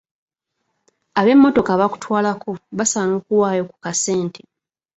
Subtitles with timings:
[1.19, 4.41] Ab'emmotoka abakutwalako basaana okuwaayo ku kasente.